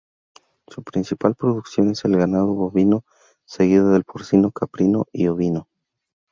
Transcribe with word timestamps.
Su 0.67 0.81
principal 0.81 1.35
producción 1.35 1.91
es 1.91 2.03
el 2.05 2.17
ganado 2.17 2.55
bovino, 2.55 3.05
seguido 3.45 3.91
del 3.91 4.03
porcino, 4.03 4.49
caprino 4.51 5.05
y 5.11 5.27
ovino. 5.27 5.67